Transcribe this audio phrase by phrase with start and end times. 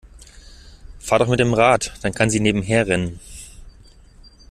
[0.97, 3.19] Fahr doch mit dem Rad, dann kann sie nebenher rennen.